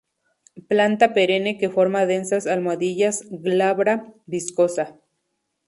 [0.67, 4.95] Planta perenne que forma densas almohadillas, glabra, viscosa.